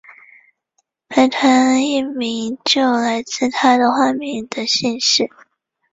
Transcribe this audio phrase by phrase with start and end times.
[1.07, 5.29] 白团一名就来自他化名的姓氏。